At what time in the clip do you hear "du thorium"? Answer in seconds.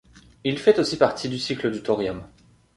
1.69-2.23